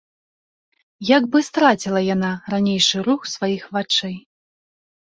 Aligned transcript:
Як 1.17 1.27
бы 1.35 1.43
страціла 1.49 2.01
яна 2.15 2.31
ранейшы 2.55 2.97
рух 3.11 3.21
сваіх 3.37 3.63
вачэй. 3.79 4.17